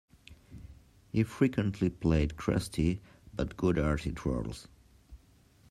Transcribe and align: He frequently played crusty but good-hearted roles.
He 1.11 1.21
frequently 1.21 1.91
played 1.91 2.35
crusty 2.35 3.01
but 3.35 3.55
good-hearted 3.55 4.25
roles. 4.25 4.67